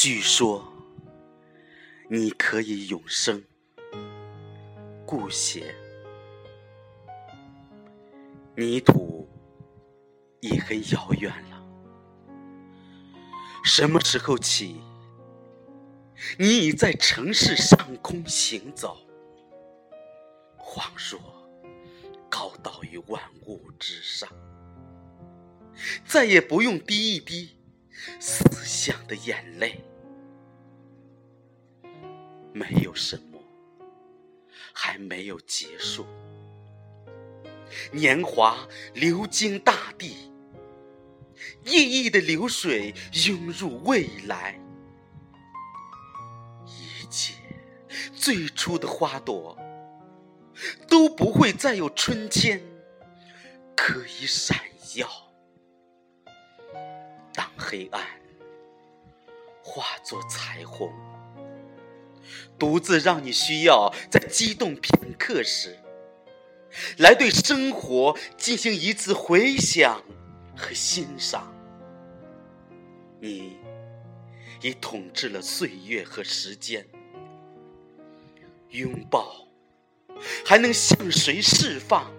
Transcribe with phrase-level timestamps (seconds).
[0.00, 0.64] 据说
[2.08, 3.42] 你可以永生，
[5.04, 5.74] 故写
[8.54, 9.28] 泥土
[10.38, 11.66] 已很遥远了。
[13.64, 14.80] 什么时候起，
[16.38, 18.96] 你已在城市上空行走，
[20.56, 21.20] 恍若
[22.30, 24.28] 高倒于万物之上，
[26.04, 27.56] 再也不用滴一滴
[28.20, 29.84] 思想的眼泪。
[32.58, 33.38] 没有什么
[34.72, 36.04] 还没有结束，
[37.92, 40.32] 年华流经大地，
[41.64, 42.92] 熠熠的流水
[43.28, 44.58] 涌入未来，
[46.66, 47.34] 一切
[48.12, 49.56] 最初的花朵
[50.88, 52.60] 都不会再有春天
[53.76, 54.58] 可以闪
[54.96, 55.08] 耀。
[57.32, 58.02] 当黑暗
[59.62, 60.92] 化作彩虹。
[62.58, 65.78] 独自让你需要在激动片刻时，
[66.98, 70.02] 来对生活进行一次回想
[70.56, 71.52] 和欣赏。
[73.20, 73.56] 你
[74.60, 76.86] 已统治了岁月和时间，
[78.70, 79.48] 拥抱
[80.44, 82.10] 还能向谁释放？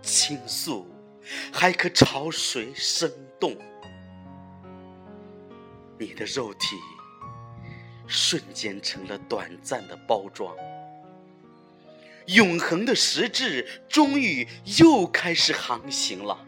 [0.00, 0.86] 倾诉
[1.52, 3.56] 还可朝谁生动？
[5.98, 6.76] 你的肉体。
[8.08, 10.56] 瞬间成了短暂的包装，
[12.26, 16.44] 永恒的实质终于又开始航行了。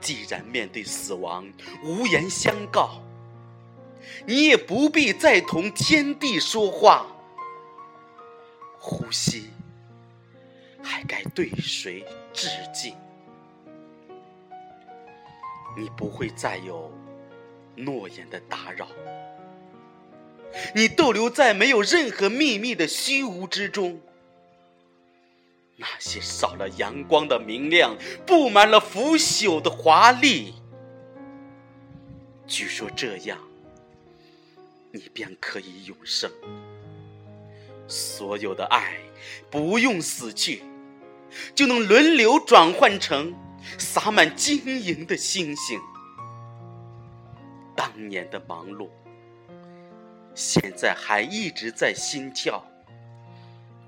[0.00, 1.46] 既然面对死亡
[1.84, 3.02] 无言相告，
[4.26, 7.06] 你也不必再同天地说话。
[8.78, 9.50] 呼吸
[10.82, 12.96] 还该对谁致敬？
[15.76, 16.90] 你不会再有
[17.76, 18.88] 诺言的打扰。
[20.74, 24.00] 你逗留在没有任何秘密的虚无之中，
[25.76, 30.54] 那些少了阳光的明亮，布满了腐朽的华丽。
[32.46, 33.38] 据说这样，
[34.90, 36.30] 你便可以永生。
[37.86, 38.98] 所有的爱
[39.50, 40.62] 不用死去，
[41.54, 43.34] 就能轮流转换成
[43.78, 45.80] 洒满晶莹的星星。
[47.76, 48.88] 当年的忙碌。
[50.34, 52.64] 现在还一直在心跳，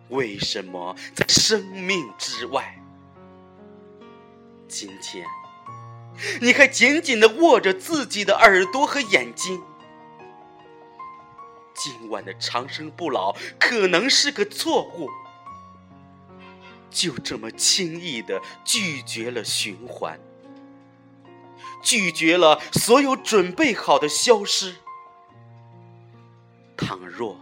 [0.08, 2.78] 为什么在生命之外？
[4.68, 5.26] 今天，
[6.40, 9.62] 你还紧紧的握着自己的耳朵和眼睛。
[11.74, 15.08] 今晚的长生不老可能是个错误，
[16.90, 20.20] 就这么轻易的拒绝了循环，
[21.82, 24.76] 拒绝了所有准备好的消失。
[26.92, 27.40] 倘若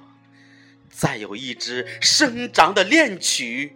[0.89, 3.75] 再有一支生长的恋曲，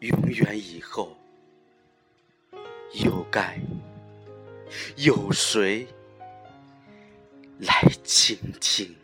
[0.00, 1.14] 永远以后
[2.94, 3.60] 又该
[4.96, 5.86] 有谁
[7.58, 8.96] 来倾听？